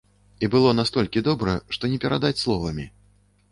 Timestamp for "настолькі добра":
0.79-1.55